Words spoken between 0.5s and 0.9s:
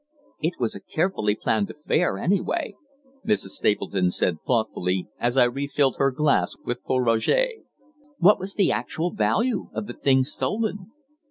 was a